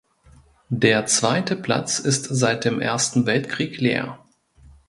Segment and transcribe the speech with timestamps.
[0.73, 4.17] Der zweite Platz ist seit dem Ersten Weltkrieg leer.